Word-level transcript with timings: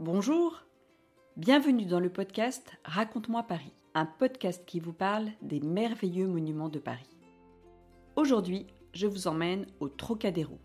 Bonjour, 0.00 0.64
bienvenue 1.36 1.86
dans 1.86 2.00
le 2.00 2.10
podcast 2.10 2.72
Raconte-moi 2.84 3.44
Paris, 3.44 3.72
un 3.94 4.06
podcast 4.06 4.64
qui 4.66 4.80
vous 4.80 4.92
parle 4.92 5.28
des 5.40 5.60
merveilleux 5.60 6.26
monuments 6.26 6.68
de 6.68 6.80
Paris. 6.80 7.16
Aujourd'hui, 8.16 8.66
je 8.92 9.06
vous 9.06 9.28
emmène 9.28 9.66
au 9.78 9.88
Trocadéro. 9.88 10.58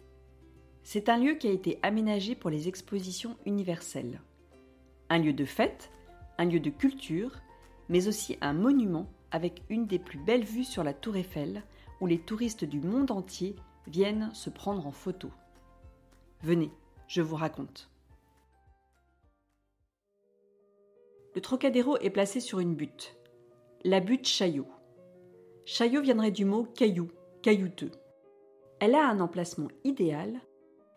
C'est 0.82 1.10
un 1.10 1.18
lieu 1.20 1.36
qui 1.36 1.48
a 1.48 1.52
été 1.52 1.78
aménagé 1.84 2.34
pour 2.34 2.50
les 2.50 2.68
expositions 2.68 3.38
universelles. 3.46 4.20
Un 5.12 5.20
lieu 5.20 5.34
de 5.34 5.46
fête, 5.46 5.92
un 6.40 6.46
lieu 6.46 6.60
de 6.60 6.72
culture, 6.72 7.40
mais 7.88 8.08
aussi 8.08 8.36
un 8.42 8.54
monument 8.54 9.12
avec 9.30 9.62
une 9.70 9.86
des 9.86 10.00
plus 10.00 10.18
belles 10.18 10.44
vues 10.44 10.64
sur 10.64 10.84
la 10.84 10.96
tour 10.96 11.18
Eiffel 11.18 11.62
où 12.02 12.08
les 12.08 12.20
touristes 12.20 12.66
du 12.66 12.82
monde 12.82 13.12
entier 13.12 13.56
viennent 13.86 14.34
se 14.34 14.50
prendre 14.50 14.88
en 14.88 14.92
photo. 14.92 15.30
Venez, 16.42 16.72
je 17.08 17.22
vous 17.22 17.36
raconte. 17.36 17.92
Le 21.36 21.42
Trocadéro 21.42 21.96
est 21.98 22.10
placé 22.10 22.40
sur 22.40 22.60
une 22.60 22.74
butte, 22.74 23.16
la 23.84 24.00
butte 24.00 24.28
Chaillot. 24.28 24.68
Chaillot 25.64 26.02
viendrait 26.02 26.32
du 26.32 26.44
mot 26.44 26.64
caillou, 26.64 27.12
caillouteux. 27.44 27.92
Elle 28.80 28.96
a 28.96 29.08
un 29.08 29.20
emplacement 29.20 29.68
idéal 29.84 30.42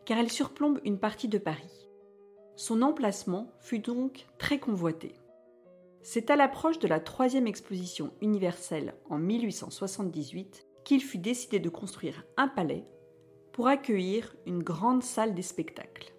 car 0.06 0.18
elle 0.18 0.30
surplombe 0.30 0.80
une 0.84 0.98
partie 0.98 1.28
de 1.28 1.36
Paris. 1.36 1.90
Son 2.56 2.80
emplacement 2.80 3.52
fut 3.60 3.80
donc 3.80 4.26
très 4.38 4.58
convoité. 4.58 5.14
C'est 6.00 6.30
à 6.30 6.36
l'approche 6.36 6.78
de 6.78 6.88
la 6.88 6.98
troisième 6.98 7.46
exposition 7.46 8.10
universelle 8.22 8.94
en 9.10 9.18
1878 9.18 10.66
qu'il 10.84 11.02
fut 11.02 11.18
décidé 11.18 11.60
de 11.60 11.68
construire 11.68 12.24
un 12.38 12.48
palais 12.48 12.86
pour 13.52 13.68
accueillir 13.68 14.34
une 14.46 14.62
grande 14.62 15.02
salle 15.02 15.34
des 15.34 15.42
spectacles. 15.42 16.14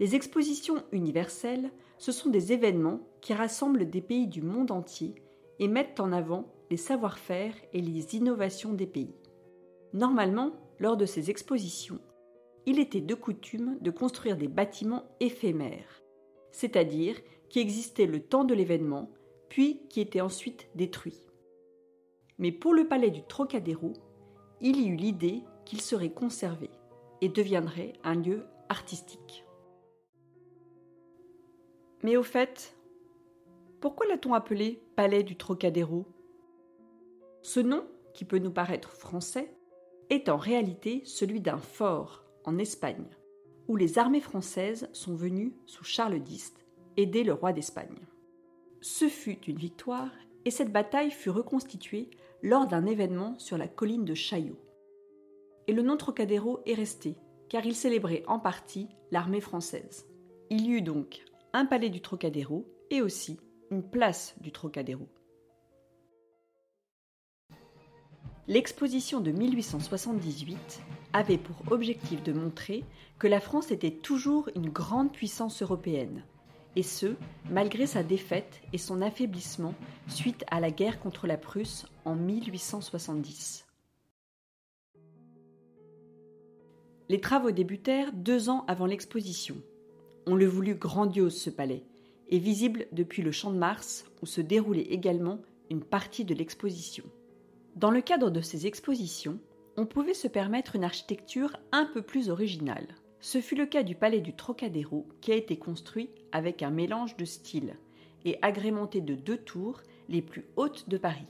Les 0.00 0.14
expositions 0.16 0.82
universelles, 0.92 1.70
ce 1.98 2.12
sont 2.12 2.30
des 2.30 2.52
événements 2.52 3.00
qui 3.20 3.34
rassemblent 3.34 3.88
des 3.88 4.00
pays 4.00 4.26
du 4.26 4.42
monde 4.42 4.70
entier 4.70 5.14
et 5.58 5.68
mettent 5.68 6.00
en 6.00 6.12
avant 6.12 6.46
les 6.70 6.76
savoir-faire 6.76 7.54
et 7.72 7.80
les 7.80 8.16
innovations 8.16 8.72
des 8.72 8.86
pays. 8.86 9.14
Normalement, 9.92 10.52
lors 10.80 10.96
de 10.96 11.06
ces 11.06 11.30
expositions, 11.30 12.00
il 12.66 12.78
était 12.78 13.00
de 13.00 13.14
coutume 13.14 13.78
de 13.80 13.90
construire 13.90 14.36
des 14.36 14.48
bâtiments 14.48 15.04
éphémères, 15.20 16.02
c'est-à-dire 16.50 17.16
qui 17.48 17.60
existaient 17.60 18.06
le 18.06 18.20
temps 18.20 18.44
de 18.44 18.54
l'événement, 18.54 19.10
puis 19.48 19.80
qui 19.88 20.00
étaient 20.00 20.20
ensuite 20.20 20.68
détruits. 20.74 21.28
Mais 22.38 22.50
pour 22.50 22.74
le 22.74 22.88
palais 22.88 23.10
du 23.10 23.22
Trocadéro, 23.22 23.92
il 24.60 24.80
y 24.80 24.88
eut 24.88 24.96
l'idée 24.96 25.42
qu'il 25.64 25.80
serait 25.80 26.12
conservé 26.12 26.70
et 27.20 27.28
deviendrait 27.28 27.92
un 28.02 28.14
lieu 28.14 28.44
artistique. 28.68 29.43
Mais 32.04 32.18
au 32.18 32.22
fait, 32.22 32.76
pourquoi 33.80 34.06
l'a-t-on 34.06 34.34
appelé 34.34 34.78
Palais 34.94 35.22
du 35.22 35.36
Trocadéro? 35.36 36.04
Ce 37.40 37.60
nom, 37.60 37.86
qui 38.12 38.26
peut 38.26 38.38
nous 38.38 38.50
paraître 38.50 38.92
français, 38.92 39.56
est 40.10 40.28
en 40.28 40.36
réalité 40.36 41.00
celui 41.06 41.40
d'un 41.40 41.56
fort 41.56 42.22
en 42.44 42.58
Espagne, 42.58 43.08
où 43.68 43.76
les 43.76 43.98
armées 43.98 44.20
françaises 44.20 44.86
sont 44.92 45.14
venues 45.14 45.54
sous 45.64 45.84
Charles 45.84 46.20
X 46.28 46.52
aider 46.98 47.24
le 47.24 47.32
roi 47.32 47.54
d'Espagne. 47.54 48.06
Ce 48.82 49.08
fut 49.08 49.40
une 49.46 49.56
victoire 49.56 50.10
et 50.44 50.50
cette 50.50 50.72
bataille 50.72 51.10
fut 51.10 51.30
reconstituée 51.30 52.10
lors 52.42 52.66
d'un 52.66 52.84
événement 52.84 53.38
sur 53.38 53.56
la 53.56 53.66
colline 53.66 54.04
de 54.04 54.12
Chaillot. 54.12 54.60
Et 55.68 55.72
le 55.72 55.80
nom 55.80 55.96
Trocadéro 55.96 56.60
est 56.66 56.74
resté, 56.74 57.16
car 57.48 57.64
il 57.64 57.74
célébrait 57.74 58.24
en 58.26 58.38
partie 58.38 58.88
l'armée 59.10 59.40
française. 59.40 60.06
Il 60.50 60.66
y 60.66 60.72
eut 60.72 60.82
donc 60.82 61.24
un 61.54 61.66
palais 61.66 61.88
du 61.88 62.00
Trocadéro 62.00 62.66
et 62.90 63.00
aussi 63.00 63.38
une 63.70 63.88
place 63.88 64.34
du 64.40 64.50
Trocadéro. 64.50 65.08
L'exposition 68.48 69.20
de 69.20 69.30
1878 69.30 70.82
avait 71.12 71.38
pour 71.38 71.72
objectif 71.72 72.22
de 72.24 72.32
montrer 72.32 72.84
que 73.20 73.28
la 73.28 73.40
France 73.40 73.70
était 73.70 73.92
toujours 73.92 74.50
une 74.56 74.68
grande 74.68 75.12
puissance 75.12 75.62
européenne, 75.62 76.24
et 76.74 76.82
ce, 76.82 77.14
malgré 77.48 77.86
sa 77.86 78.02
défaite 78.02 78.60
et 78.72 78.78
son 78.78 79.00
affaiblissement 79.00 79.74
suite 80.08 80.44
à 80.50 80.58
la 80.58 80.72
guerre 80.72 80.98
contre 80.98 81.28
la 81.28 81.38
Prusse 81.38 81.86
en 82.04 82.16
1870. 82.16 83.64
Les 87.08 87.20
travaux 87.20 87.52
débutèrent 87.52 88.12
deux 88.12 88.50
ans 88.50 88.64
avant 88.66 88.86
l'exposition. 88.86 89.56
On 90.26 90.36
le 90.36 90.46
voulut 90.46 90.74
grandiose 90.74 91.36
ce 91.36 91.50
palais, 91.50 91.82
et 92.30 92.38
visible 92.38 92.86
depuis 92.92 93.22
le 93.22 93.30
Champ 93.30 93.52
de 93.52 93.58
Mars 93.58 94.06
où 94.22 94.26
se 94.26 94.40
déroulait 94.40 94.80
également 94.80 95.40
une 95.70 95.84
partie 95.84 96.24
de 96.24 96.34
l'exposition. 96.34 97.04
Dans 97.76 97.90
le 97.90 98.00
cadre 98.00 98.30
de 98.30 98.40
ces 98.40 98.66
expositions, 98.66 99.38
on 99.76 99.84
pouvait 99.84 100.14
se 100.14 100.28
permettre 100.28 100.76
une 100.76 100.84
architecture 100.84 101.56
un 101.72 101.84
peu 101.84 102.00
plus 102.00 102.30
originale. 102.30 102.86
Ce 103.20 103.40
fut 103.40 103.56
le 103.56 103.66
cas 103.66 103.82
du 103.82 103.94
palais 103.94 104.20
du 104.20 104.34
Trocadéro 104.34 105.06
qui 105.20 105.32
a 105.32 105.36
été 105.36 105.58
construit 105.58 106.08
avec 106.32 106.62
un 106.62 106.70
mélange 106.70 107.16
de 107.16 107.26
styles 107.26 107.76
et 108.24 108.38
agrémenté 108.40 109.02
de 109.02 109.14
deux 109.14 109.38
tours 109.38 109.82
les 110.08 110.22
plus 110.22 110.46
hautes 110.56 110.88
de 110.88 110.96
Paris. 110.96 111.26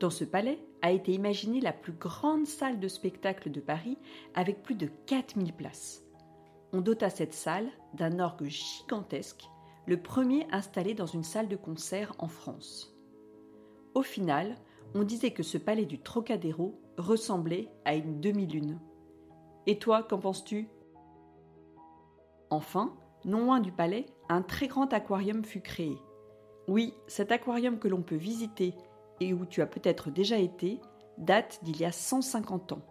Dans 0.00 0.10
ce 0.10 0.24
palais 0.24 0.58
a 0.82 0.90
été 0.90 1.12
imaginée 1.12 1.60
la 1.60 1.72
plus 1.72 1.92
grande 1.92 2.46
salle 2.46 2.80
de 2.80 2.88
spectacle 2.88 3.50
de 3.50 3.60
Paris 3.60 3.98
avec 4.34 4.62
plus 4.62 4.74
de 4.74 4.88
4000 5.06 5.52
places 5.52 6.02
on 6.72 6.80
dota 6.80 7.10
cette 7.10 7.34
salle 7.34 7.68
d'un 7.94 8.18
orgue 8.20 8.46
gigantesque, 8.46 9.48
le 9.86 10.00
premier 10.00 10.46
installé 10.52 10.94
dans 10.94 11.06
une 11.06 11.24
salle 11.24 11.48
de 11.48 11.56
concert 11.56 12.14
en 12.18 12.28
France. 12.28 12.96
Au 13.94 14.02
final, 14.02 14.54
on 14.94 15.02
disait 15.02 15.32
que 15.32 15.42
ce 15.42 15.58
palais 15.58 15.84
du 15.84 16.00
Trocadéro 16.00 16.80
ressemblait 16.96 17.68
à 17.84 17.94
une 17.94 18.20
demi-lune. 18.20 18.78
Et 19.66 19.78
toi, 19.78 20.02
qu'en 20.02 20.18
penses-tu? 20.18 20.68
Enfin, 22.50 22.96
non 23.24 23.44
loin 23.44 23.60
du 23.60 23.72
palais, 23.72 24.06
un 24.28 24.42
très 24.42 24.68
grand 24.68 24.92
aquarium 24.92 25.44
fut 25.44 25.60
créé. 25.60 25.98
Oui, 26.68 26.94
cet 27.06 27.32
aquarium 27.32 27.78
que 27.78 27.88
l'on 27.88 28.02
peut 28.02 28.16
visiter 28.16 28.74
et 29.20 29.32
où 29.32 29.44
tu 29.44 29.60
as 29.60 29.66
peut-être 29.66 30.10
déjà 30.10 30.38
été 30.38 30.80
date 31.18 31.60
d'il 31.62 31.80
y 31.80 31.84
a 31.84 31.92
150 31.92 32.72
ans, 32.72 32.82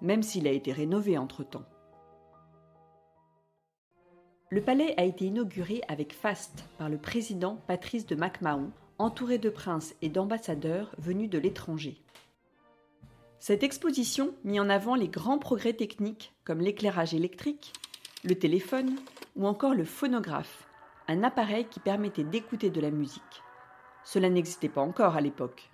même 0.00 0.22
s'il 0.22 0.46
a 0.46 0.52
été 0.52 0.72
rénové 0.72 1.18
entre-temps. 1.18 1.64
Le 4.50 4.62
palais 4.62 4.94
a 4.96 5.04
été 5.04 5.26
inauguré 5.26 5.82
avec 5.88 6.14
faste 6.14 6.64
par 6.78 6.88
le 6.88 6.96
président 6.96 7.56
Patrice 7.66 8.06
de 8.06 8.14
MacMahon, 8.14 8.70
entouré 8.96 9.36
de 9.36 9.50
princes 9.50 9.94
et 10.00 10.08
d'ambassadeurs 10.08 10.94
venus 10.96 11.28
de 11.28 11.38
l'étranger. 11.38 12.00
Cette 13.40 13.62
exposition 13.62 14.34
mit 14.44 14.58
en 14.58 14.70
avant 14.70 14.94
les 14.94 15.08
grands 15.08 15.38
progrès 15.38 15.74
techniques 15.74 16.32
comme 16.44 16.60
l'éclairage 16.60 17.12
électrique, 17.12 17.74
le 18.24 18.36
téléphone 18.36 18.96
ou 19.36 19.46
encore 19.46 19.74
le 19.74 19.84
phonographe, 19.84 20.66
un 21.08 21.24
appareil 21.24 21.66
qui 21.66 21.78
permettait 21.78 22.24
d'écouter 22.24 22.70
de 22.70 22.80
la 22.80 22.90
musique. 22.90 23.22
Cela 24.02 24.30
n'existait 24.30 24.70
pas 24.70 24.80
encore 24.80 25.14
à 25.14 25.20
l'époque. 25.20 25.68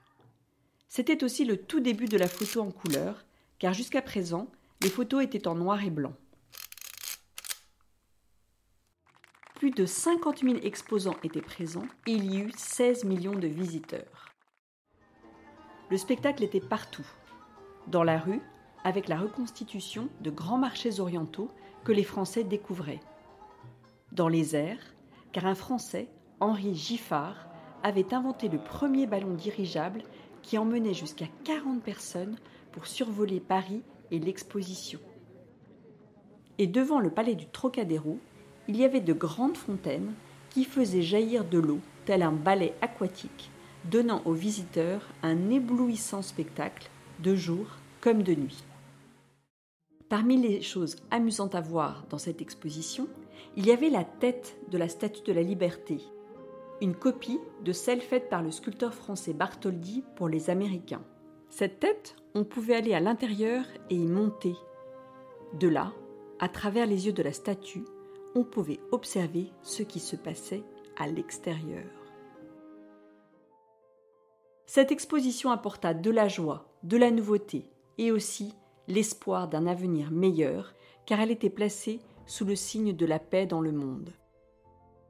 C'était 0.89 1.23
aussi 1.23 1.45
le 1.45 1.59
tout 1.59 1.79
début 1.79 2.07
de 2.07 2.19
la 2.19 2.27
photo 2.27 2.61
en 2.61 2.73
couleur, 2.73 3.25
car 3.61 3.73
jusqu'à 3.73 4.03
présent, 4.03 4.49
les 4.83 4.91
photos 4.91 5.23
étaient 5.23 5.47
en 5.47 5.55
noir 5.55 5.85
et 5.85 5.91
blanc. 5.91 6.15
Plus 9.65 9.71
de 9.71 9.87
50 9.87 10.41
000 10.41 10.57
exposants 10.63 11.17
étaient 11.23 11.41
présents 11.41 11.87
et 12.07 12.13
il 12.13 12.35
y 12.35 12.39
eut 12.39 12.53
16 12.55 13.05
millions 13.05 13.35
de 13.35 13.47
visiteurs. 13.47 14.35
Le 15.89 15.97
spectacle 15.97 16.45
était 16.45 16.61
partout. 16.61 17.07
Dans 17.87 18.03
la 18.03 18.19
rue, 18.19 18.43
avec 18.85 19.09
la 19.09 19.17
reconstitution 19.17 20.11
de 20.21 20.29
grands 20.29 20.59
marchés 20.59 21.01
orientaux 21.01 21.51
que 21.83 21.93
les 21.93 22.05
Français 22.05 22.45
découvraient. 22.45 23.01
Dans 24.13 24.29
les 24.29 24.55
airs, 24.55 24.95
car 25.33 25.47
un 25.47 25.55
Français, 25.55 26.11
Henri 26.41 26.75
Giffard, 26.75 27.47
avait 27.83 28.13
inventé 28.13 28.51
le 28.51 28.59
premier 28.59 29.07
ballon 29.07 29.33
dirigeable 29.33 30.03
qui 30.43 30.59
emmenait 30.59 30.93
jusqu'à 30.93 31.29
40 31.45 31.83
personnes 31.83 32.37
pour 32.71 32.87
survoler 32.87 33.41
Paris 33.41 33.83
et 34.11 34.19
l'exposition. 34.19 35.01
Et 36.59 36.67
devant 36.67 37.01
le 37.01 37.09
palais 37.09 37.35
du 37.35 37.47
Trocadéro, 37.47 38.19
il 38.69 38.77
y 38.77 38.85
avait 38.85 39.01
de 39.01 39.13
grandes 39.13 39.57
fontaines 39.57 40.13
qui 40.51 40.65
faisaient 40.65 41.03
jaillir 41.03 41.45
de 41.45 41.59
l'eau 41.59 41.81
tel 42.05 42.23
un 42.23 42.33
balai 42.33 42.75
aquatique, 42.81 43.51
donnant 43.91 44.23
aux 44.25 44.33
visiteurs 44.33 45.03
un 45.23 45.51
éblouissant 45.51 46.23
spectacle 46.23 46.91
de 47.23 47.35
jour 47.35 47.67
comme 48.01 48.23
de 48.23 48.35
nuit. 48.35 48.65
Parmi 50.09 50.37
les 50.37 50.63
choses 50.63 50.97
amusantes 51.11 51.55
à 51.55 51.61
voir 51.61 52.05
dans 52.11 52.19
cette 52.19 52.41
exposition, 52.41 53.09
il 53.57 53.67
y 53.67 53.73
avait 53.73 53.91
la 53.91 54.05
tête 54.05 54.57
de 54.71 54.79
la 54.79 54.89
Statue 54.89 55.23
de 55.25 55.33
la 55.33 55.43
Liberté, 55.43 55.99
une 56.81 56.95
copie 56.95 57.41
de 57.65 57.73
celle 57.73 58.01
faite 58.01 58.29
par 58.29 58.43
le 58.43 58.51
sculpteur 58.51 58.95
français 58.95 59.33
Bartholdi 59.33 60.05
pour 60.17 60.29
les 60.29 60.51
Américains. 60.51 61.03
Cette 61.49 61.81
tête, 61.81 62.17
on 62.35 62.45
pouvait 62.45 62.75
aller 62.75 62.95
à 62.95 63.01
l'intérieur 63.01 63.65
et 63.91 63.95
y 63.95 64.07
monter. 64.07 64.55
De 65.59 65.69
là, 65.69 65.93
à 66.41 66.49
travers 66.49 66.87
les 66.87 67.07
yeux 67.07 67.13
de 67.13 67.23
la 67.23 67.33
statue, 67.33 67.85
on 68.35 68.45
pouvait 68.45 68.81
observer 68.93 69.53
ce 69.63 69.83
qui 69.83 70.01
se 70.01 70.17
passait 70.17 70.65
à 70.97 71.07
l'extérieur. 71.07 71.85
Cette 74.67 74.93
exposition 74.93 75.51
apporta 75.51 75.95
de 75.95 76.11
la 76.11 76.29
joie, 76.29 76.67
de 76.83 76.97
la 76.97 77.11
nouveauté 77.11 77.71
et 77.99 78.11
aussi 78.11 78.55
l'espoir 78.89 79.49
d'un 79.49 79.67
avenir 79.67 80.11
meilleur, 80.11 80.75
car 81.07 81.21
elle 81.21 81.31
était 81.31 81.51
placée 81.51 82.01
sous 82.27 82.45
le 82.45 82.57
signe 82.57 82.93
de 82.95 83.07
la 83.07 83.19
paix 83.19 83.47
dans 83.47 83.61
le 83.61 83.73
monde. 83.73 84.11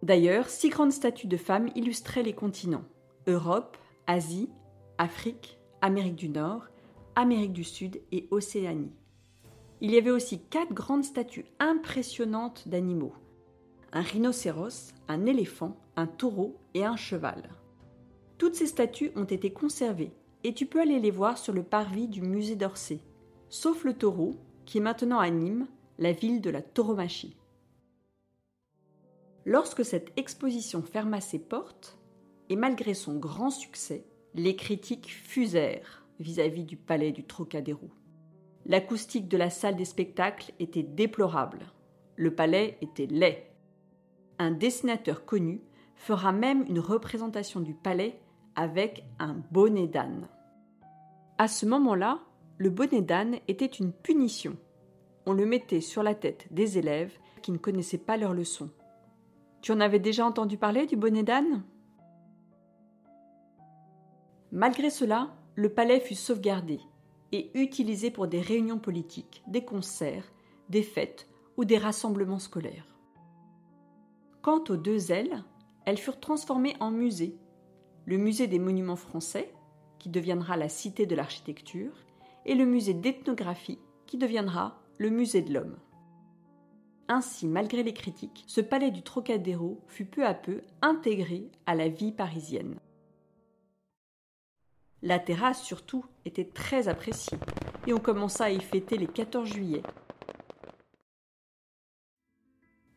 D'ailleurs, 0.02 0.48
six 0.48 0.68
grandes 0.68 0.92
statues 0.92 1.28
de 1.28 1.36
femmes 1.36 1.70
illustraient 1.74 2.22
les 2.22 2.34
continents 2.34 2.84
Europe, 3.26 3.78
Asie, 4.06 4.50
Afrique, 4.98 5.58
Amérique 5.80 6.16
du 6.16 6.28
Nord, 6.28 6.66
Amérique 7.14 7.52
du 7.52 7.64
Sud 7.64 8.02
et 8.12 8.28
Océanie. 8.30 8.92
Il 9.84 9.90
y 9.90 9.98
avait 9.98 10.10
aussi 10.10 10.38
quatre 10.38 10.72
grandes 10.72 11.04
statues 11.04 11.44
impressionnantes 11.58 12.66
d'animaux 12.66 13.12
un 13.92 14.00
rhinocéros, 14.00 14.94
un 15.08 15.26
éléphant, 15.26 15.76
un 15.94 16.06
taureau 16.06 16.56
et 16.72 16.86
un 16.86 16.96
cheval. 16.96 17.50
Toutes 18.38 18.54
ces 18.54 18.66
statues 18.66 19.12
ont 19.14 19.24
été 19.24 19.52
conservées 19.52 20.14
et 20.42 20.54
tu 20.54 20.64
peux 20.64 20.80
aller 20.80 21.00
les 21.00 21.10
voir 21.10 21.36
sur 21.36 21.52
le 21.52 21.62
parvis 21.62 22.08
du 22.08 22.22
musée 22.22 22.56
d'Orsay, 22.56 23.00
sauf 23.50 23.84
le 23.84 23.92
taureau 23.92 24.36
qui 24.64 24.78
est 24.78 24.80
maintenant 24.80 25.18
à 25.18 25.28
Nîmes, 25.28 25.66
la 25.98 26.12
ville 26.12 26.40
de 26.40 26.48
la 26.48 26.62
tauromachie. 26.62 27.36
Lorsque 29.44 29.84
cette 29.84 30.18
exposition 30.18 30.80
ferma 30.80 31.20
ses 31.20 31.40
portes, 31.40 31.98
et 32.48 32.56
malgré 32.56 32.94
son 32.94 33.16
grand 33.16 33.50
succès, 33.50 34.06
les 34.32 34.56
critiques 34.56 35.10
fusèrent 35.12 36.06
vis-à-vis 36.20 36.64
du 36.64 36.78
palais 36.78 37.12
du 37.12 37.24
Trocadéro. 37.24 37.90
L'acoustique 38.66 39.28
de 39.28 39.36
la 39.36 39.50
salle 39.50 39.76
des 39.76 39.84
spectacles 39.84 40.52
était 40.58 40.82
déplorable. 40.82 41.66
Le 42.16 42.34
palais 42.34 42.78
était 42.80 43.06
laid. 43.06 43.46
Un 44.38 44.52
dessinateur 44.52 45.26
connu 45.26 45.60
fera 45.96 46.32
même 46.32 46.64
une 46.68 46.80
représentation 46.80 47.60
du 47.60 47.74
palais 47.74 48.18
avec 48.56 49.04
un 49.18 49.34
bonnet 49.50 49.86
d'âne. 49.86 50.28
À 51.36 51.46
ce 51.46 51.66
moment-là, 51.66 52.20
le 52.56 52.70
bonnet 52.70 53.02
d'âne 53.02 53.36
était 53.48 53.66
une 53.66 53.92
punition. 53.92 54.56
On 55.26 55.32
le 55.32 55.44
mettait 55.44 55.80
sur 55.80 56.02
la 56.02 56.14
tête 56.14 56.46
des 56.50 56.78
élèves 56.78 57.12
qui 57.42 57.52
ne 57.52 57.58
connaissaient 57.58 57.98
pas 57.98 58.16
leur 58.16 58.32
leçon. 58.32 58.70
Tu 59.60 59.72
en 59.72 59.80
avais 59.80 59.98
déjà 59.98 60.24
entendu 60.24 60.56
parler 60.56 60.86
du 60.86 60.96
bonnet 60.96 61.22
d'âne? 61.22 61.62
Malgré 64.52 64.88
cela, 64.88 65.34
le 65.54 65.68
palais 65.68 66.00
fut 66.00 66.14
sauvegardé 66.14 66.80
et 67.34 67.50
utilisé 67.54 68.12
pour 68.12 68.28
des 68.28 68.40
réunions 68.40 68.78
politiques, 68.78 69.42
des 69.48 69.64
concerts, 69.64 70.32
des 70.68 70.84
fêtes 70.84 71.28
ou 71.56 71.64
des 71.64 71.78
rassemblements 71.78 72.38
scolaires. 72.38 72.96
Quant 74.40 74.62
aux 74.68 74.76
deux 74.76 75.10
ailes, 75.10 75.42
elles 75.84 75.98
furent 75.98 76.20
transformées 76.20 76.76
en 76.78 76.92
musées. 76.92 77.36
Le 78.04 78.18
musée 78.18 78.46
des 78.46 78.60
monuments 78.60 78.94
français, 78.94 79.52
qui 79.98 80.10
deviendra 80.10 80.56
la 80.56 80.68
Cité 80.68 81.06
de 81.06 81.16
l'architecture, 81.16 82.04
et 82.46 82.54
le 82.54 82.66
musée 82.66 82.94
d'ethnographie, 82.94 83.80
qui 84.06 84.16
deviendra 84.16 84.80
le 84.98 85.10
musée 85.10 85.42
de 85.42 85.54
l'homme. 85.54 85.76
Ainsi, 87.08 87.48
malgré 87.48 87.82
les 87.82 87.94
critiques, 87.94 88.44
ce 88.46 88.60
palais 88.60 88.92
du 88.92 89.02
Trocadéro 89.02 89.80
fut 89.88 90.06
peu 90.06 90.24
à 90.24 90.34
peu 90.34 90.60
intégré 90.82 91.50
à 91.66 91.74
la 91.74 91.88
vie 91.88 92.12
parisienne. 92.12 92.78
La 95.04 95.18
terrasse, 95.18 95.62
surtout, 95.62 96.06
était 96.24 96.46
très 96.46 96.88
appréciée, 96.88 97.36
et 97.86 97.92
on 97.92 97.98
commença 97.98 98.44
à 98.44 98.50
y 98.50 98.58
fêter 98.58 98.96
les 98.96 99.06
14 99.06 99.46
juillet. 99.46 99.82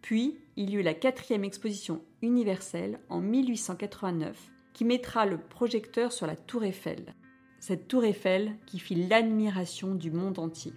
Puis, 0.01 0.39
il 0.56 0.69
y 0.69 0.75
eut 0.75 0.83
la 0.83 0.94
quatrième 0.94 1.44
exposition 1.44 2.01
universelle 2.21 3.01
en 3.09 3.19
1889 3.19 4.39
qui 4.71 4.86
mettra 4.86 5.25
le 5.25 5.38
projecteur 5.38 6.13
sur 6.13 6.27
la 6.27 6.38
tour 6.38 6.63
Eiffel. 6.63 7.13
Cette 7.59 7.89
tour 7.89 8.06
Eiffel 8.06 8.56
qui 8.65 8.80
fit 8.80 8.95
l'admiration 8.95 9.94
du 9.94 10.09
monde 10.09 10.39
entier. 10.39 10.71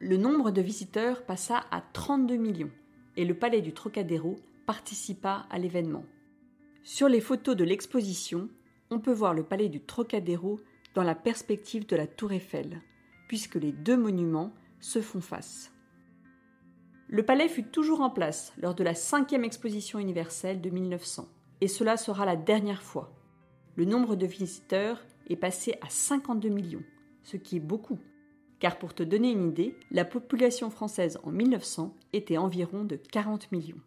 Le 0.00 0.16
nombre 0.16 0.50
de 0.50 0.62
visiteurs 0.62 1.24
passa 1.24 1.64
à 1.70 1.80
32 1.92 2.34
millions 2.34 2.72
et 3.16 3.24
le 3.24 3.34
palais 3.34 3.60
du 3.60 3.72
Trocadéro 3.72 4.34
participa 4.66 5.46
à 5.48 5.60
l'événement. 5.60 6.04
Sur 6.82 7.08
les 7.08 7.20
photos 7.20 7.54
de 7.54 7.62
l'exposition, 7.62 8.48
on 8.90 8.98
peut 8.98 9.12
voir 9.12 9.34
le 9.34 9.44
palais 9.44 9.68
du 9.68 9.80
Trocadéro 9.80 10.60
dans 10.94 11.02
la 11.02 11.14
perspective 11.14 11.86
de 11.86 11.96
la 11.96 12.06
tour 12.06 12.32
Eiffel, 12.32 12.82
puisque 13.28 13.54
les 13.54 13.72
deux 13.72 13.96
monuments 13.96 14.52
se 14.80 15.00
font 15.00 15.20
face. 15.20 15.72
Le 17.08 17.24
palais 17.24 17.48
fut 17.48 17.64
toujours 17.64 18.00
en 18.00 18.10
place 18.10 18.52
lors 18.58 18.74
de 18.74 18.84
la 18.84 18.94
cinquième 18.94 19.44
exposition 19.44 19.98
universelle 19.98 20.60
de 20.60 20.70
1900, 20.70 21.28
et 21.60 21.68
cela 21.68 21.96
sera 21.96 22.24
la 22.24 22.36
dernière 22.36 22.82
fois. 22.82 23.12
Le 23.76 23.84
nombre 23.84 24.16
de 24.16 24.26
visiteurs 24.26 25.00
est 25.28 25.36
passé 25.36 25.74
à 25.80 25.88
52 25.88 26.48
millions, 26.48 26.84
ce 27.22 27.36
qui 27.36 27.56
est 27.56 27.60
beaucoup, 27.60 27.98
car 28.58 28.78
pour 28.78 28.94
te 28.94 29.02
donner 29.02 29.30
une 29.30 29.48
idée, 29.48 29.76
la 29.90 30.04
population 30.04 30.70
française 30.70 31.18
en 31.24 31.30
1900 31.30 31.94
était 32.12 32.38
environ 32.38 32.84
de 32.84 32.96
40 32.96 33.52
millions. 33.52 33.80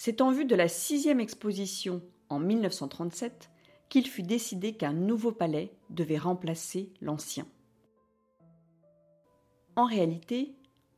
C'est 0.00 0.20
en 0.20 0.30
vue 0.30 0.44
de 0.44 0.54
la 0.54 0.68
sixième 0.68 1.18
exposition 1.18 2.02
en 2.28 2.38
1937 2.38 3.50
qu'il 3.88 4.06
fut 4.06 4.22
décidé 4.22 4.74
qu'un 4.74 4.92
nouveau 4.92 5.32
palais 5.32 5.72
devait 5.90 6.18
remplacer 6.18 6.92
l'ancien. 7.00 7.48
En 9.74 9.86
réalité, 9.86 10.54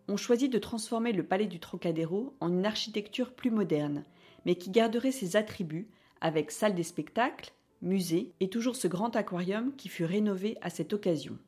on 0.07 0.19
choisit 0.19 0.53
de 0.53 0.59
transformer 0.59 1.13
le 1.13 1.25
palais 1.25 1.47
du 1.47 1.61
Trocadéro 1.61 2.37
en 2.41 2.53
une 2.53 2.67
architecture 2.67 3.33
plus 3.33 3.51
moderne, 3.51 4.05
mais 4.45 4.57
qui 4.57 4.69
garderait 4.69 5.13
ses 5.13 5.35
attributs 5.35 5.89
avec 6.21 6.51
salle 6.51 6.75
des 6.75 6.83
spectacles, 6.83 7.55
musée 7.81 8.35
et 8.41 8.51
toujours 8.51 8.77
ce 8.77 8.87
grand 8.87 9.17
aquarium 9.17 9.75
qui 9.77 9.89
fut 9.89 10.05
rénové 10.05 10.59
à 10.61 10.69
cette 10.69 10.93
occasion. 10.93 11.39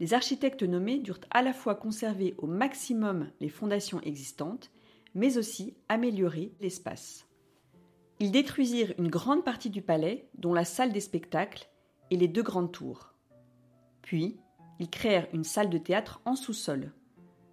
Les 0.00 0.14
architectes 0.14 0.64
nommés 0.64 0.98
durent 0.98 1.20
à 1.30 1.42
la 1.42 1.52
fois 1.52 1.76
conserver 1.76 2.34
au 2.38 2.48
maximum 2.48 3.30
les 3.38 3.48
fondations 3.48 4.00
existantes 4.00 4.72
mais 5.18 5.36
aussi 5.36 5.74
améliorer 5.88 6.52
l'espace. 6.60 7.26
Ils 8.20 8.30
détruisirent 8.30 8.94
une 8.98 9.08
grande 9.08 9.44
partie 9.44 9.68
du 9.68 9.82
palais, 9.82 10.28
dont 10.34 10.54
la 10.54 10.64
salle 10.64 10.92
des 10.92 11.00
spectacles 11.00 11.68
et 12.12 12.16
les 12.16 12.28
deux 12.28 12.44
grandes 12.44 12.70
tours. 12.70 13.14
Puis, 14.00 14.38
ils 14.78 14.88
créèrent 14.88 15.26
une 15.32 15.42
salle 15.42 15.70
de 15.70 15.78
théâtre 15.78 16.20
en 16.24 16.36
sous-sol. 16.36 16.92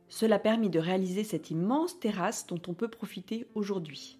Cela 0.10 0.38
permit 0.38 0.70
de 0.70 0.78
réaliser 0.78 1.24
cette 1.24 1.50
immense 1.50 2.00
terrasse 2.00 2.46
dont 2.46 2.62
on 2.68 2.75
peut 2.75 2.88
profiter 2.88 3.48
aujourd'hui. 3.56 4.20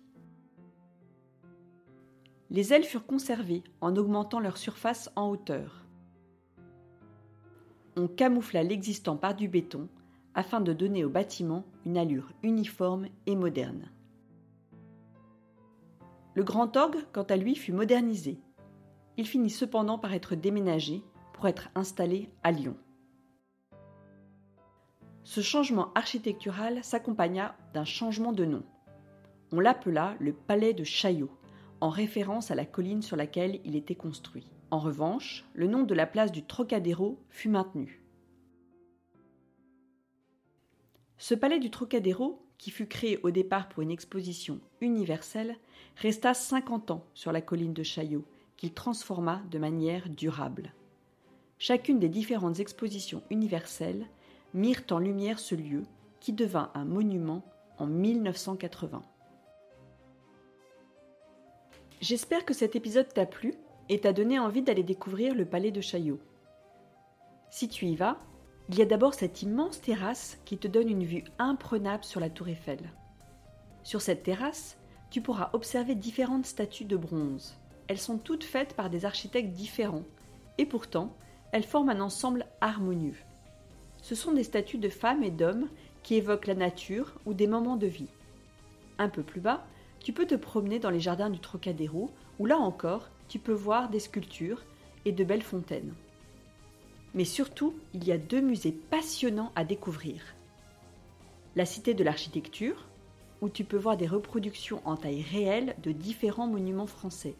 Les 2.50 2.74
ailes 2.74 2.84
furent 2.84 3.05
conservées 3.05 3.63
en 3.79 3.96
augmentant 3.96 4.39
leur 4.39 4.58
surface 4.58 5.12
en 5.15 5.29
hauteur. 5.29 5.86
On 7.96 8.08
camoufla 8.08 8.63
l'existant 8.63 9.17
par 9.17 9.36
du 9.36 9.48
béton 9.48 9.88
afin 10.36 10.62
de 10.62 10.74
donner 10.74 11.04
au 11.04 11.10
bâtiment 11.10 11.63
une 11.86 11.98
allure 11.98 12.32
uniforme 12.44 13.08
et 13.25 13.36
moderne. 13.36 13.89
Le 16.36 16.44
grand 16.44 16.75
orgue, 16.75 16.98
quant 17.13 17.24
à 17.24 17.38
lui, 17.38 17.56
fut 17.56 17.72
modernisé. 17.72 18.39
Il 19.18 19.25
finit 19.25 19.50
cependant 19.50 19.98
par 19.98 20.13
être 20.13 20.36
déménagé 20.36 21.01
pour 21.34 21.48
être 21.48 21.70
installé 21.74 22.30
à 22.44 22.51
Lyon. 22.51 22.75
Ce 25.24 25.42
changement 25.42 25.92
architectural 25.96 26.84
s'accompagna 26.84 27.56
d'un 27.74 27.86
changement 27.86 28.34
de 28.34 28.46
nom. 28.46 28.63
On 29.51 29.60
l'appela 29.60 30.15
le 30.20 30.34
Palais 30.34 30.74
de 30.74 30.84
Chaillot, 30.84 31.32
en 31.80 31.89
référence 31.89 32.51
à 32.51 32.56
la 32.56 32.65
colline 32.65 33.01
sur 33.01 33.15
laquelle 33.15 33.60
il 33.63 33.75
était 33.75 33.96
construit. 33.96 34.51
En 34.72 34.80
revanche, 34.80 35.46
le 35.54 35.68
nom 35.68 35.84
de 35.84 35.94
la 35.94 36.06
place 36.06 36.32
du 36.32 36.44
Trocadéro 36.44 37.20
fut 37.30 37.50
maintenu. 37.50 38.04
Ce 41.17 41.34
palais 41.34 41.60
du 41.60 41.72
Trocadéro, 41.72 42.41
qui 42.57 42.72
fut 42.72 42.88
créé 42.88 43.19
au 43.24 43.31
départ 43.31 43.69
pour 43.69 43.84
une 43.84 43.91
exposition 43.91 44.60
universelle, 44.81 45.55
resta 45.95 46.34
50 46.34 46.91
ans 46.91 47.05
sur 47.13 47.31
la 47.31 47.41
colline 47.41 47.74
de 47.74 47.84
Chaillot, 47.84 48.25
qu'il 48.57 48.74
transforma 48.74 49.41
de 49.50 49.60
manière 49.60 50.10
durable. 50.10 50.74
Chacune 51.57 52.00
des 52.00 52.10
différentes 52.10 52.60
expositions 52.60 53.24
universelles 53.29 54.07
mirent 54.53 54.84
en 54.91 55.00
lumière 55.00 55.39
ce 55.39 55.55
lieu 55.55 55.84
qui 56.19 56.34
devint 56.34 56.72
un 56.74 56.86
monument 56.86 57.43
en 57.77 57.88
1980. 57.88 59.01
J'espère 62.01 62.45
que 62.45 62.53
cet 62.53 62.75
épisode 62.75 63.13
t'a 63.13 63.25
plu 63.25 63.53
et 63.89 64.00
t'a 64.00 64.13
donné 64.13 64.38
envie 64.38 64.62
d'aller 64.62 64.84
découvrir 64.84 65.34
le 65.34 65.45
palais 65.45 65.72
de 65.72 65.81
Chaillot. 65.81 66.19
Si 67.50 67.69
tu 67.69 67.86
y 67.86 67.95
vas, 67.95 68.19
il 68.69 68.79
y 68.79 68.81
a 68.81 68.86
d'abord 68.86 69.13
cette 69.13 69.43
immense 69.43 69.79
terrasse 69.79 70.39
qui 70.43 70.57
te 70.57 70.67
donne 70.67 70.89
une 70.89 71.03
vue 71.03 71.24
imprenable 71.38 72.03
sur 72.03 72.19
la 72.19 72.31
tour 72.31 72.48
Eiffel. 72.48 72.79
Sur 73.84 74.01
cette 74.01 74.24
terrasse, 74.24 74.77
tu 75.12 75.22
pourras 75.22 75.51
observer 75.53 75.93
différentes 75.93 76.48
statues 76.48 76.86
de 76.86 76.98
bronze. 76.98 77.55
Elles 77.88 78.00
sont 78.00 78.17
toutes 78.17 78.43
faites 78.43 78.74
par 78.74 78.89
des 78.89 79.05
architectes 79.05 79.51
différents, 79.51 80.05
et 80.57 80.65
pourtant, 80.65 81.15
elles 81.51 81.63
forment 81.63 81.89
un 81.89 82.01
ensemble 82.01 82.48
harmonieux. 82.60 83.17
Ce 84.01 84.15
sont 84.15 84.31
des 84.31 84.43
statues 84.43 84.79
de 84.79 84.89
femmes 84.89 85.24
et 85.24 85.31
d'hommes 85.31 85.69
qui 86.01 86.15
évoquent 86.15 86.48
la 86.48 86.55
nature 86.55 87.13
ou 87.25 87.34
des 87.36 87.48
moments 87.48 87.77
de 87.77 87.88
vie. 87.88 88.10
Un 88.98 89.10
peu 89.10 89.22
plus 89.22 89.41
bas, 89.41 89.65
tu 90.00 90.12
peux 90.12 90.25
te 90.25 90.36
promener 90.36 90.79
dans 90.79 90.89
les 90.89 91.00
jardins 91.00 91.29
du 91.29 91.39
Trocadéro, 91.39 92.10
où 92.39 92.48
là 92.48 92.57
encore, 92.57 93.10
tu 93.27 93.38
peux 93.38 93.53
voir 93.53 93.89
des 93.89 94.00
sculptures 94.00 94.63
et 95.05 95.12
de 95.12 95.24
belles 95.24 95.43
fontaines. 95.43 95.93
Mais 97.15 97.25
surtout, 97.25 97.74
il 97.93 98.03
y 98.03 98.12
a 98.12 98.17
deux 98.17 98.41
musées 98.41 98.74
passionnants 98.74 99.53
à 99.55 99.63
découvrir. 99.63 100.22
La 101.55 101.65
Cité 101.65 101.93
de 101.93 102.03
l'Architecture, 102.03 102.86
où 103.41 103.50
tu 103.50 103.63
peux 103.63 103.77
voir 103.77 103.95
des 103.95 104.07
reproductions 104.07 104.81
en 104.86 104.98
taille 104.98 105.25
réelle 105.31 105.75
de 105.81 105.93
différents 105.93 106.48
monuments 106.48 106.88
français. 106.88 107.36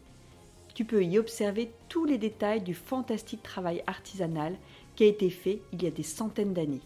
Tu 0.74 0.84
peux 0.84 1.04
y 1.04 1.18
observer 1.18 1.70
tous 1.88 2.06
les 2.06 2.18
détails 2.18 2.62
du 2.62 2.74
fantastique 2.74 3.42
travail 3.42 3.82
artisanal 3.86 4.56
qui 4.94 5.04
a 5.04 5.08
été 5.08 5.30
fait 5.30 5.60
il 5.72 5.82
y 5.82 5.86
a 5.86 5.90
des 5.90 6.02
centaines 6.02 6.54
d'années. 6.54 6.82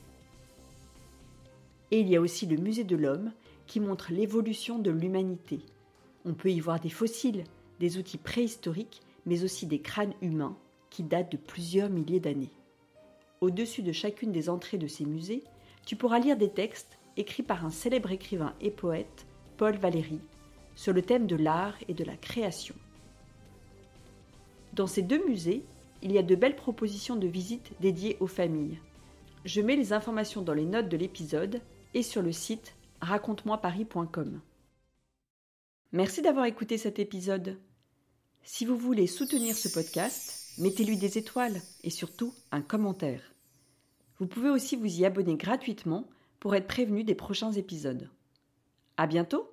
Et 1.93 2.01
il 2.01 2.09
y 2.09 2.17
a 2.17 2.21
aussi 2.21 2.47
le 2.47 2.57
musée 2.57 2.85
de 2.85 2.97
l'homme 2.97 3.33
qui 3.67 3.79
montre 3.79 4.13
l'évolution 4.13 4.79
de 4.79 4.91
l'humanité. 4.91 5.61
On 6.25 6.35
peut 6.35 6.51
y 6.51 6.61
voir 6.61 6.81
des 6.81 6.91
fossiles, 6.91 7.45
des 7.79 7.99
outils 7.99 8.19
préhistoriques, 8.19 9.01
mais 9.27 9.45
aussi 9.45 9.67
des 9.67 9.81
crânes 9.81 10.15
humains 10.23 10.57
qui 10.89 11.05
datent 11.05 11.33
de 11.33 11.37
plusieurs 11.37 11.91
milliers 11.91 12.21
d'années. 12.21 12.51
Au-dessus 13.41 13.83
de 13.83 13.93
chacune 13.93 14.33
des 14.33 14.51
entrées 14.51 14.79
de 14.79 14.87
ces 14.87 15.05
musées, 15.05 15.45
tu 15.87 15.97
pourras 15.97 16.19
lire 16.19 16.37
des 16.37 16.51
textes 16.51 16.99
écrits 17.17 17.43
par 17.43 17.65
un 17.65 17.71
célèbre 17.71 18.11
écrivain 18.11 18.55
et 18.61 18.71
poète, 18.71 19.27
Paul 19.57 19.77
Valéry, 19.77 20.21
sur 20.75 20.93
le 20.93 21.03
thème 21.03 21.27
de 21.27 21.37
l'art 21.37 21.77
et 21.89 21.95
de 21.95 22.05
la 22.05 22.17
création. 22.17 22.75
Dans 24.75 24.87
ces 24.87 25.03
deux 25.03 25.25
musées, 25.27 25.65
il 26.03 26.13
y 26.13 26.19
a 26.19 26.23
de 26.23 26.35
belles 26.35 26.57
propositions 26.57 27.17
de 27.17 27.27
visites 27.27 27.73
dédiées 27.81 28.17
aux 28.21 28.27
familles. 28.27 28.79
Je 29.45 29.61
mets 29.61 29.77
les 29.77 29.93
informations 29.93 30.43
dans 30.43 30.55
les 30.55 30.65
notes 30.65 30.89
de 30.89 30.97
l'épisode 30.97 31.61
et 31.95 32.03
sur 32.03 32.23
le 32.23 32.33
site 32.33 32.75
raconte-moi-paris.com. 33.01 34.41
Merci 35.93 36.23
d'avoir 36.23 36.45
écouté 36.45 36.79
cet 36.79 36.99
épisode. 36.99 37.59
Si 38.43 38.65
vous 38.65 38.77
voulez 38.77 39.07
soutenir 39.07 39.57
ce 39.57 39.69
podcast, 39.69 40.40
mettez-lui 40.59 40.97
des 40.97 41.19
étoiles 41.19 41.61
et 41.83 41.91
surtout 41.91 42.35
un 42.53 42.63
commentaire. 42.63 43.23
Vous 44.19 44.27
pouvez 44.27 44.51
aussi 44.51 44.77
vous 44.77 45.01
y 45.01 45.05
abonner 45.05 45.37
gratuitement 45.37 46.09
pour 46.39 46.55
être 46.55 46.67
prévenu 46.67 47.05
des 47.05 47.15
prochains 47.15 47.53
épisodes. 47.53 48.11
À 48.97 49.07
bientôt! 49.07 49.51